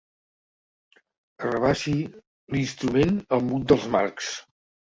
Arrabassi 1.43 1.95
l'instrument 2.57 3.21
al 3.39 3.47
mut 3.51 3.71
dels 3.75 3.87
Marx. 3.99 4.35